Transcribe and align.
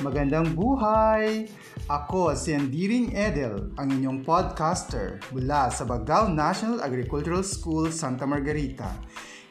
Magandang 0.00 0.56
buhay! 0.56 1.44
Ako 1.84 2.32
si 2.32 2.56
Andiring 2.56 3.12
Edel, 3.12 3.68
ang 3.76 3.92
inyong 3.92 4.24
podcaster 4.24 5.20
mula 5.28 5.68
sa 5.68 5.84
Bagao 5.84 6.32
National 6.32 6.80
Agricultural 6.80 7.44
School, 7.44 7.92
Santa 7.92 8.24
Margarita. 8.24 8.96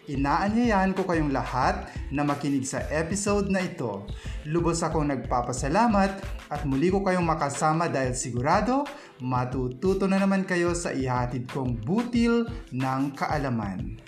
Inaanyayahan 0.10 0.98
ko 0.98 1.06
kayong 1.06 1.30
lahat 1.30 1.94
na 2.10 2.26
makinig 2.26 2.66
sa 2.66 2.82
episode 2.90 3.54
na 3.54 3.62
ito. 3.62 4.10
Lubos 4.50 4.82
akong 4.82 5.14
nagpapasalamat 5.14 6.18
at 6.50 6.62
muli 6.66 6.90
ko 6.90 7.06
kayong 7.06 7.30
makasama 7.30 7.86
dahil 7.86 8.18
sigurado 8.18 8.90
matututo 9.22 10.10
na 10.10 10.18
naman 10.18 10.50
kayo 10.50 10.74
sa 10.74 10.90
ihatid 10.90 11.46
kong 11.46 11.78
butil 11.86 12.50
ng 12.74 13.14
kaalaman. 13.14 14.02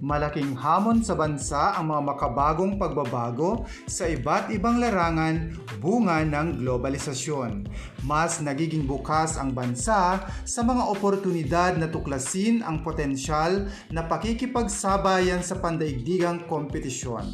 Malaking 0.00 0.56
hamon 0.56 1.04
sa 1.04 1.12
bansa 1.12 1.76
ang 1.76 1.92
mga 1.92 2.02
makabagong 2.08 2.80
pagbabago 2.80 3.68
sa 3.84 4.08
iba't 4.08 4.48
ibang 4.48 4.80
larangan 4.80 5.52
bunga 5.76 6.24
ng 6.24 6.64
globalisasyon. 6.64 7.68
Mas 8.08 8.40
nagiging 8.40 8.88
bukas 8.88 9.36
ang 9.36 9.52
bansa 9.52 10.24
sa 10.24 10.60
mga 10.64 10.88
oportunidad 10.88 11.76
na 11.76 11.84
tuklasin 11.84 12.64
ang 12.64 12.80
potensyal 12.80 13.68
na 13.92 14.00
pakikipagsabayan 14.08 15.44
sa 15.44 15.60
pandaigdigang 15.60 16.48
kompetisyon. 16.48 17.28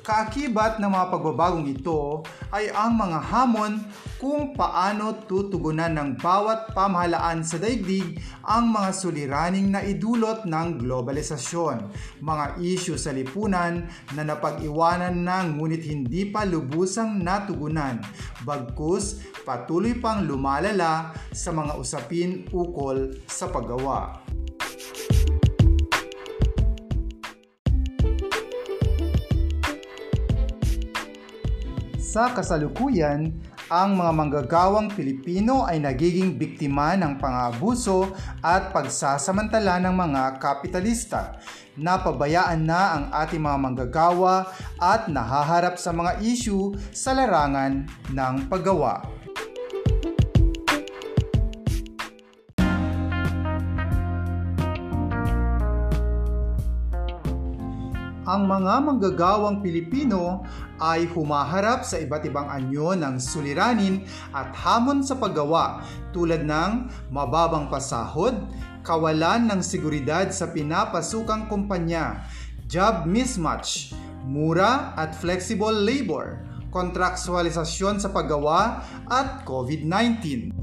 Kaakibat 0.00 0.80
ng 0.80 0.88
mga 0.88 1.06
pagbabagong 1.12 1.68
ito 1.68 2.24
ay 2.48 2.72
ang 2.72 2.96
mga 2.96 3.20
hamon 3.20 3.84
kung 4.16 4.56
paano 4.56 5.12
tutugunan 5.28 5.92
ng 5.92 6.16
bawat 6.16 6.72
pamahalaan 6.72 7.44
sa 7.44 7.60
daigdig 7.60 8.16
ang 8.40 8.72
mga 8.72 8.96
suliraning 8.96 9.68
na 9.68 9.84
idulot 9.84 10.48
ng 10.48 10.80
globalisasyon, 10.80 11.92
mga 12.24 12.44
isyu 12.64 12.96
sa 12.96 13.12
lipunan 13.12 13.84
na 14.16 14.22
napag-iwanan 14.24 15.20
na 15.20 15.44
ngunit 15.44 15.84
hindi 15.84 16.24
pa 16.32 16.48
lubusang 16.48 17.20
natugunan, 17.20 18.00
bagkus 18.48 19.20
patuloy 19.44 20.00
pang 20.00 20.24
lumalala 20.24 21.12
sa 21.28 21.52
mga 21.52 21.76
usapin 21.76 22.48
ukol 22.56 23.20
sa 23.28 23.52
paggawa. 23.52 24.29
Sa 32.10 32.34
kasalukuyan, 32.34 33.30
ang 33.70 33.94
mga 33.94 34.10
manggagawang 34.10 34.90
Pilipino 34.90 35.62
ay 35.62 35.78
nagiging 35.78 36.34
biktima 36.34 36.98
ng 36.98 37.22
pangabuso 37.22 38.10
at 38.42 38.74
pagsasamantala 38.74 39.78
ng 39.78 39.94
mga 39.94 40.42
kapitalista. 40.42 41.38
Napabayaan 41.78 42.66
na 42.66 42.98
ang 42.98 43.04
ating 43.14 43.38
mga 43.38 43.58
manggagawa 43.62 44.50
at 44.82 45.06
nahaharap 45.06 45.78
sa 45.78 45.94
mga 45.94 46.18
isyu 46.18 46.74
sa 46.90 47.14
larangan 47.14 47.86
ng 48.10 48.34
paggawa. 48.50 49.19
Ang 58.30 58.46
mga 58.46 58.78
manggagawang 58.86 59.58
Pilipino 59.58 60.46
ay 60.78 61.10
humaharap 61.10 61.82
sa 61.82 61.98
iba't 61.98 62.22
ibang 62.30 62.46
anyo 62.46 62.94
ng 62.94 63.18
suliranin 63.18 64.06
at 64.30 64.54
hamon 64.54 65.02
sa 65.02 65.18
paggawa 65.18 65.82
tulad 66.14 66.46
ng 66.46 66.86
mababang 67.10 67.66
pasahod, 67.66 68.38
kawalan 68.86 69.50
ng 69.50 69.60
seguridad 69.66 70.30
sa 70.30 70.54
pinapasukang 70.54 71.50
kumpanya, 71.50 72.22
job 72.70 73.02
mismatch, 73.02 73.90
mura 74.22 74.94
at 74.94 75.10
flexible 75.10 75.74
labor, 75.74 76.38
kontraksualisasyon 76.70 77.98
sa 77.98 78.14
paggawa 78.14 78.86
at 79.10 79.42
COVID-19. 79.42 80.59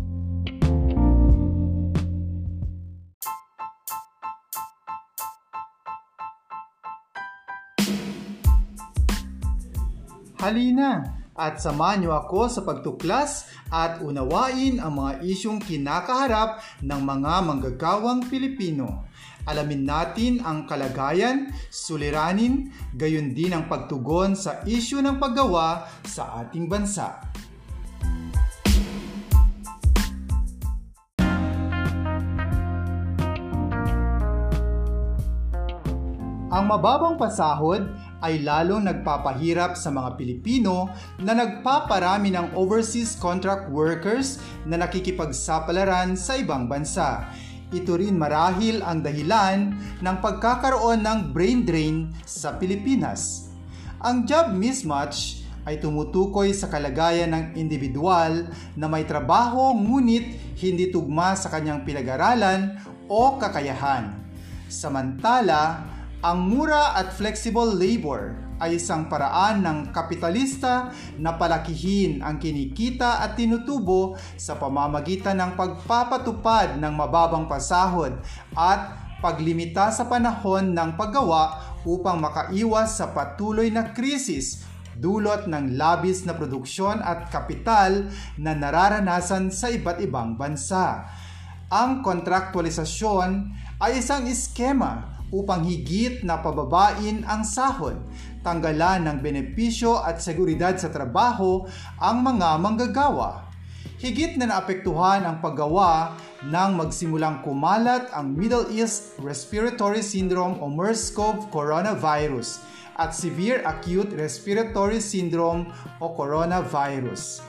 Halina 10.38 11.18
at 11.38 11.62
samahan 11.62 12.02
niyo 12.02 12.18
ako 12.18 12.50
sa 12.50 12.62
pagtuklas 12.66 13.50
at 13.70 14.02
unawain 14.02 14.82
ang 14.82 15.02
mga 15.02 15.22
isyong 15.22 15.62
kinakaharap 15.62 16.62
ng 16.82 17.02
mga 17.02 17.34
manggagawang 17.46 18.26
Pilipino. 18.26 19.06
Alamin 19.46 19.86
natin 19.86 20.42
ang 20.42 20.66
kalagayan, 20.66 21.54
suliranin, 21.70 22.74
gayon 22.94 23.38
din 23.38 23.54
ang 23.54 23.70
pagtugon 23.70 24.34
sa 24.34 24.62
isyu 24.66 25.02
ng 25.02 25.22
paggawa 25.22 25.90
sa 26.06 26.42
ating 26.42 26.66
bansa. 26.66 27.22
Ang 36.48 36.66
mababang 36.74 37.22
pasahod 37.22 37.86
ay 38.22 38.42
lalong 38.42 38.90
nagpapahirap 38.90 39.78
sa 39.78 39.94
mga 39.94 40.18
Pilipino 40.18 40.90
na 41.22 41.38
nagpaparami 41.38 42.34
ng 42.34 42.58
overseas 42.58 43.14
contract 43.18 43.70
workers 43.70 44.42
na 44.66 44.82
nakikipagsapalaran 44.82 46.18
sa 46.18 46.38
ibang 46.42 46.66
bansa. 46.66 47.30
Ito 47.68 48.00
rin 48.00 48.16
marahil 48.16 48.80
ang 48.80 49.04
dahilan 49.04 49.76
ng 50.00 50.18
pagkakaroon 50.24 51.04
ng 51.04 51.20
brain 51.36 51.68
drain 51.68 52.16
sa 52.24 52.56
Pilipinas. 52.56 53.52
Ang 54.00 54.24
job 54.24 54.56
mismatch 54.56 55.44
ay 55.68 55.84
tumutukoy 55.84 56.56
sa 56.56 56.72
kalagayan 56.72 57.36
ng 57.36 57.46
individual 57.60 58.48
na 58.80 58.88
may 58.88 59.04
trabaho 59.04 59.76
ngunit 59.76 60.56
hindi 60.64 60.88
tugma 60.88 61.36
sa 61.36 61.52
kanyang 61.52 61.84
pinag-aralan 61.84 62.80
o 63.12 63.36
kakayahan. 63.36 64.16
Samantala, 64.72 65.84
ang 66.28 66.44
mura 66.44 66.92
at 67.00 67.16
flexible 67.16 67.72
labor 67.72 68.36
ay 68.60 68.76
isang 68.76 69.08
paraan 69.08 69.64
ng 69.64 69.96
kapitalista 69.96 70.92
na 71.16 71.40
palakihin 71.40 72.20
ang 72.20 72.36
kinikita 72.36 73.24
at 73.24 73.40
tinutubo 73.40 74.20
sa 74.36 74.60
pamamagitan 74.60 75.40
ng 75.40 75.56
pagpapatupad 75.56 76.76
ng 76.84 76.92
mababang 76.92 77.48
pasahod 77.48 78.20
at 78.60 79.08
paglimita 79.24 79.88
sa 79.88 80.04
panahon 80.04 80.76
ng 80.76 81.00
paggawa 81.00 81.80
upang 81.88 82.20
makaiwas 82.20 83.00
sa 83.00 83.16
patuloy 83.16 83.72
na 83.72 83.96
krisis 83.96 84.68
dulot 85.00 85.48
ng 85.48 85.80
labis 85.80 86.28
na 86.28 86.36
produksyon 86.36 87.00
at 87.00 87.32
kapital 87.32 88.04
na 88.36 88.52
nararanasan 88.52 89.48
sa 89.48 89.72
iba't 89.72 90.04
ibang 90.04 90.36
bansa. 90.36 91.08
Ang 91.72 92.04
kontraktualisasyon 92.04 93.30
ay 93.80 94.04
isang 94.04 94.28
eskema 94.28 95.17
upang 95.32 95.68
higit 95.68 96.24
na 96.24 96.40
pababain 96.40 97.24
ang 97.28 97.44
sahod, 97.44 98.00
tanggalan 98.44 99.08
ng 99.08 99.18
benepisyo 99.20 100.00
at 100.00 100.24
seguridad 100.24 100.76
sa 100.80 100.88
trabaho 100.88 101.68
ang 102.00 102.24
mga 102.24 102.60
manggagawa. 102.60 103.48
Higit 103.98 104.38
na 104.38 104.54
naapektuhan 104.54 105.26
ang 105.26 105.42
paggawa 105.42 106.14
nang 106.46 106.78
magsimulang 106.78 107.42
kumalat 107.42 108.14
ang 108.14 108.30
Middle 108.30 108.70
East 108.70 109.18
Respiratory 109.18 110.06
Syndrome 110.06 110.62
o 110.62 110.70
MERS-CoV 110.70 111.50
coronavirus 111.50 112.62
at 112.94 113.18
Severe 113.18 113.66
Acute 113.66 114.14
Respiratory 114.14 115.02
Syndrome 115.02 115.74
o 115.98 116.14
coronavirus. 116.14 117.47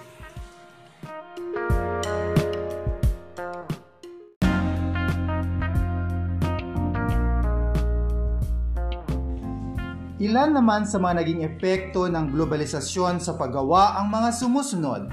Ilan 10.18 10.50
naman 10.50 10.82
sa 10.82 10.98
mga 10.98 11.22
naging 11.22 11.46
epekto 11.46 12.10
ng 12.10 12.34
globalisasyon 12.34 13.22
sa 13.22 13.38
paggawa 13.38 14.02
ang 14.02 14.10
mga 14.10 14.34
sumusunod. 14.34 15.06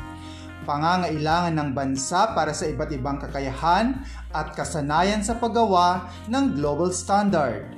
Pangangailangan 0.65 1.53
ng 1.53 1.69
bansa 1.77 2.33
para 2.33 2.57
sa 2.57 2.65
iba't 2.65 2.89
ibang 2.89 3.21
kakayahan 3.21 4.01
at 4.33 4.57
kasanayan 4.57 5.21
sa 5.21 5.37
paggawa 5.37 6.09
ng 6.25 6.57
global 6.57 6.89
standard. 6.89 7.69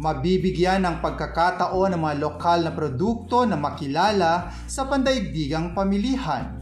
Mabibigyan 0.00 0.88
ng 0.88 1.04
pagkakataon 1.04 1.92
ng 1.92 2.00
mga 2.00 2.16
lokal 2.16 2.64
na 2.64 2.72
produkto 2.72 3.44
na 3.44 3.60
makilala 3.60 4.56
sa 4.64 4.88
pandaigdigang 4.88 5.76
pamilihan. 5.76 6.55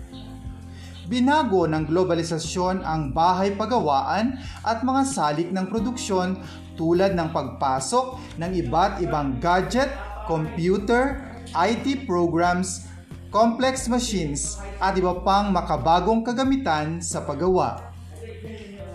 Binago 1.04 1.68
ng 1.68 1.84
globalisasyon 1.84 2.80
ang 2.80 3.12
bahay 3.12 3.52
pagawaan 3.52 4.40
at 4.64 4.80
mga 4.80 5.02
salik 5.04 5.48
ng 5.52 5.68
produksyon 5.68 6.40
tulad 6.80 7.12
ng 7.12 7.28
pagpasok 7.28 8.36
ng 8.40 8.50
iba't 8.64 9.04
ibang 9.04 9.36
gadget, 9.36 9.92
computer, 10.24 11.20
IT 11.52 12.08
programs, 12.08 12.88
complex 13.28 13.84
machines 13.84 14.56
at 14.80 14.96
iba 14.96 15.12
pang 15.20 15.52
makabagong 15.52 16.24
kagamitan 16.24 17.04
sa 17.04 17.20
paggawa. 17.20 17.94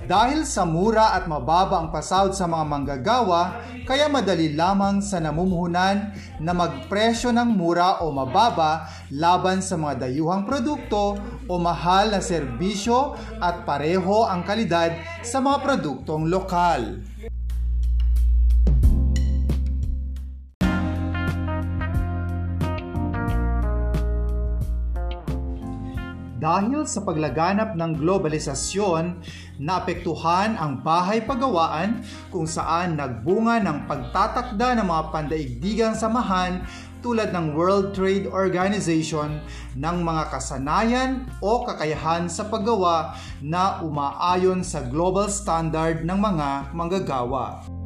Dahil 0.09 0.41
sa 0.41 0.65
mura 0.65 1.13
at 1.13 1.29
mababa 1.29 1.77
ang 1.77 1.93
pasahod 1.93 2.33
sa 2.33 2.49
mga 2.49 2.65
manggagawa, 2.65 3.61
kaya 3.85 4.09
madali 4.09 4.57
lamang 4.57 5.05
sa 5.05 5.21
namumuhunan 5.21 6.17
na 6.41 6.49
magpresyo 6.49 7.29
ng 7.29 7.53
mura 7.53 8.01
o 8.01 8.09
mababa 8.09 8.89
laban 9.13 9.61
sa 9.61 9.77
mga 9.77 10.09
dayuhang 10.09 10.49
produkto 10.49 11.13
o 11.45 11.53
mahal 11.61 12.09
na 12.09 12.25
serbisyo 12.25 13.13
at 13.37 13.69
pareho 13.69 14.25
ang 14.25 14.41
kalidad 14.41 14.97
sa 15.21 15.45
mga 15.45 15.61
produktong 15.61 16.25
lokal. 16.25 17.05
Dahil 26.39 26.87
sa 26.87 27.03
paglaganap 27.03 27.75
ng 27.75 27.99
globalisasyon, 27.99 29.19
naapektuhan 29.59 30.55
ang 30.55 30.79
bahay 30.79 31.19
pagawaan 31.19 31.99
kung 32.31 32.47
saan 32.47 32.95
nagbunga 32.95 33.59
ng 33.59 33.91
pagtatakda 33.91 34.79
ng 34.79 34.87
mga 34.87 35.03
pandaigdigang 35.11 35.99
samahan 35.99 36.63
tulad 37.03 37.35
ng 37.35 37.59
World 37.59 37.91
Trade 37.91 38.31
Organization 38.31 39.43
ng 39.75 39.97
mga 39.99 40.31
kasanayan 40.31 41.27
o 41.43 41.67
kakayahan 41.67 42.31
sa 42.31 42.47
paggawa 42.47 43.19
na 43.43 43.83
umaayon 43.83 44.63
sa 44.63 44.79
global 44.87 45.27
standard 45.27 46.07
ng 46.07 46.19
mga 46.19 46.71
manggagawa. 46.71 47.78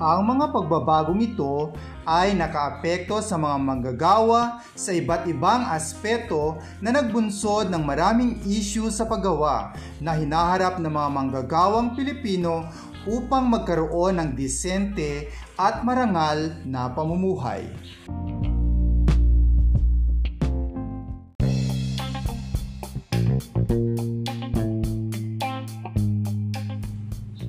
Ang 0.00 0.32
mga 0.32 0.48
pagbabagong 0.48 1.20
ito 1.20 1.76
ay 2.08 2.32
nakaapekto 2.32 3.20
sa 3.20 3.36
mga 3.36 3.60
manggagawa 3.60 4.64
sa 4.72 4.96
iba't 4.96 5.28
ibang 5.28 5.68
aspeto 5.68 6.56
na 6.80 6.88
nagbunsod 6.88 7.68
ng 7.68 7.84
maraming 7.84 8.40
issue 8.48 8.88
sa 8.88 9.04
paggawa 9.04 9.76
na 10.00 10.16
hinaharap 10.16 10.80
ng 10.80 10.88
mga 10.88 11.08
manggagawang 11.12 11.92
Pilipino 11.92 12.64
upang 13.04 13.52
magkaroon 13.52 14.16
ng 14.16 14.30
disente 14.32 15.28
at 15.60 15.84
marangal 15.84 16.48
na 16.64 16.88
pamumuhay. 16.88 17.68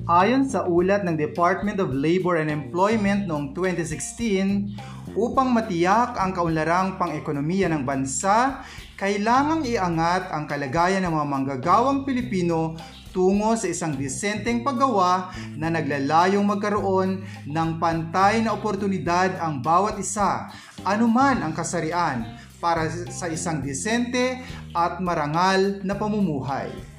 Ayon 0.02 0.50
sa 0.50 0.66
ulat 0.66 1.06
ng 1.06 1.14
Department 1.14 1.78
of 1.78 1.94
Labor 1.94 2.42
and 2.42 2.50
Employment 2.50 3.30
noong 3.30 3.54
2016, 3.54 4.74
upang 5.14 5.54
matiyak 5.54 6.18
ang 6.18 6.34
kaunlarang 6.34 6.98
pang-ekonomiya 6.98 7.70
ng 7.70 7.86
bansa, 7.86 8.66
kailangang 8.98 9.62
iangat 9.62 10.26
ang 10.34 10.50
kalagayan 10.50 11.06
ng 11.06 11.14
mga 11.14 11.26
manggagawang 11.30 12.02
Pilipino 12.02 12.74
tungo 13.14 13.54
sa 13.54 13.70
isang 13.70 13.94
disenteng 13.94 14.66
paggawa 14.66 15.30
na 15.54 15.70
naglalayong 15.70 16.50
magkaroon 16.50 17.22
ng 17.46 17.70
pantay 17.78 18.42
na 18.42 18.58
oportunidad 18.58 19.38
ang 19.38 19.62
bawat 19.62 20.02
isa, 20.02 20.50
anuman 20.82 21.46
ang 21.46 21.54
kasarian, 21.54 22.26
para 22.58 22.90
sa 22.90 23.30
isang 23.30 23.62
disente 23.62 24.42
at 24.74 24.98
marangal 24.98 25.78
na 25.86 25.94
pamumuhay. 25.94 26.91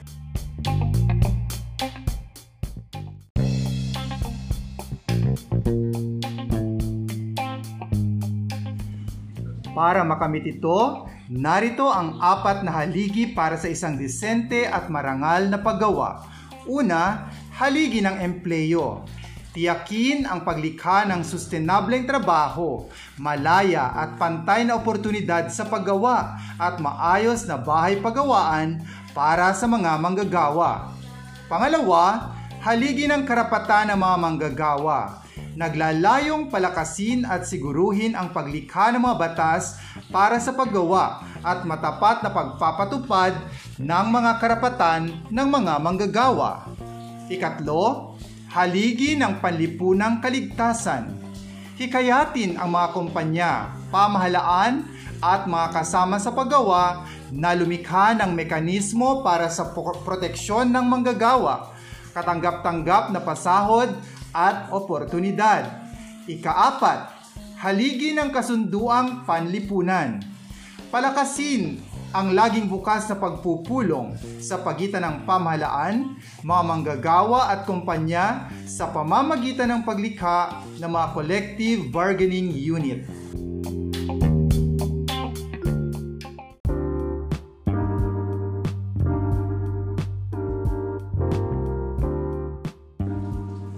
Para 9.73 10.05
makamit 10.05 10.45
ito, 10.45 11.09
narito 11.33 11.89
ang 11.89 12.21
apat 12.21 12.61
na 12.61 12.69
haligi 12.69 13.33
para 13.33 13.57
sa 13.57 13.65
isang 13.65 13.97
disente 13.97 14.69
at 14.69 14.85
marangal 14.85 15.49
na 15.49 15.57
paggawa. 15.57 16.29
Una, 16.69 17.33
haligi 17.57 18.05
ng 18.05 18.21
empleyo. 18.21 19.01
Tiyakin 19.57 20.29
ang 20.29 20.45
paglikha 20.45 21.09
ng 21.09 21.25
sustenableng 21.25 22.05
trabaho, 22.05 22.85
malaya 23.17 23.89
at 23.97 24.13
pantay 24.21 24.61
na 24.61 24.77
oportunidad 24.77 25.49
sa 25.49 25.65
paggawa 25.65 26.37
at 26.61 26.77
maayos 26.77 27.49
na 27.49 27.57
bahay 27.57 27.97
pagawaan 27.97 28.77
para 29.09 29.57
sa 29.57 29.65
mga 29.65 29.97
manggagawa. 29.97 30.93
Pangalawa, 31.49 32.33
haligi 32.61 33.09
ng 33.09 33.25
karapatan 33.25 33.89
ng 33.93 33.97
mga 33.97 34.17
manggagawa 34.21 35.22
naglalayong 35.53 36.49
palakasin 36.49 37.25
at 37.29 37.45
siguruhin 37.45 38.17
ang 38.17 38.33
paglikha 38.33 38.89
ng 38.93 39.01
mga 39.01 39.17
batas 39.19 39.77
para 40.09 40.41
sa 40.41 40.53
paggawa 40.53 41.21
at 41.45 41.61
matapat 41.67 42.25
na 42.25 42.29
pagpapatupad 42.33 43.33
ng 43.77 44.05
mga 44.09 44.31
karapatan 44.41 45.01
ng 45.29 45.47
mga 45.49 45.73
manggagawa. 45.77 46.69
Ikatlo, 47.29 48.15
haligi 48.53 49.17
ng 49.17 49.41
panlipunang 49.41 50.21
kaligtasan. 50.21 51.21
Hikayatin 51.73 52.61
ang 52.61 52.69
mga 52.69 52.87
kumpanya, 52.93 53.51
pamahalaan 53.89 54.85
at 55.23 55.49
mga 55.49 55.67
kasama 55.73 56.21
sa 56.21 56.29
paggawa 56.29 57.07
na 57.33 57.57
lumikha 57.57 58.13
ng 58.13 58.29
mekanismo 58.37 59.25
para 59.25 59.49
sa 59.49 59.73
proteksyon 59.73 60.69
ng 60.69 60.85
manggagawa, 60.85 61.73
katanggap-tanggap 62.13 63.09
na 63.09 63.17
pasahod 63.25 63.89
at 64.33 64.73
oportunidad. 64.73 65.85
Ikaapat, 66.25 67.13
haligi 67.61 68.17
ng 68.17 68.33
kasunduang 68.33 69.23
panlipunan. 69.23 70.19
Palakasin 70.89 71.79
ang 72.13 72.37
laging 72.37 72.69
bukas 72.69 73.09
na 73.09 73.17
pagpupulong 73.17 74.13
sa 74.37 74.61
pagitan 74.61 75.01
ng 75.01 75.15
pamahalaan, 75.25 76.13
mga 76.45 76.61
manggagawa 76.61 77.49
at 77.49 77.65
kumpanya 77.65 78.53
sa 78.69 78.93
pamamagitan 78.93 79.65
ng 79.73 79.81
paglikha 79.81 80.61
ng 80.77 80.89
mga 80.93 81.07
collective 81.17 81.79
bargaining 81.89 82.53
unit. 82.53 83.22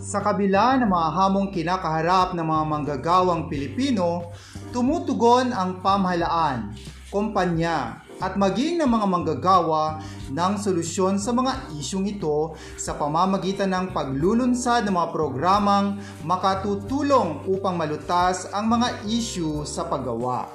Sa 0.06 0.22
kabila 0.22 0.78
ng 0.78 0.86
mga 0.86 1.10
hamong 1.18 1.50
kinakaharap 1.50 2.38
ng 2.38 2.46
mga 2.46 2.64
manggagawang 2.70 3.50
Pilipino, 3.50 4.30
tumutugon 4.70 5.50
ang 5.50 5.82
pamahalaan, 5.82 6.78
kumpanya, 7.10 8.06
at 8.22 8.38
maging 8.38 8.78
ng 8.78 8.86
mga 8.86 9.08
manggagawa 9.10 9.98
ng 10.30 10.54
solusyon 10.62 11.18
sa 11.18 11.34
mga 11.34 11.74
isyong 11.82 12.06
ito 12.06 12.54
sa 12.78 12.94
pamamagitan 12.94 13.74
ng 13.74 13.98
paglulunsad 13.98 14.86
ng 14.86 14.94
mga 14.94 15.10
programang 15.10 15.98
makatutulong 16.22 17.42
upang 17.50 17.74
malutas 17.74 18.46
ang 18.54 18.70
mga 18.70 19.10
isyu 19.10 19.66
sa 19.66 19.90
paggawa. 19.90 20.54